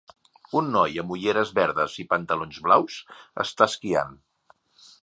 Un 0.61 0.71
noi 0.75 0.95
amb 1.03 1.13
ulleres 1.17 1.51
verdes 1.59 1.99
i 2.05 2.07
pantalons 2.15 2.59
blaus 2.69 2.97
està 3.47 3.71
esquiant. 3.71 4.21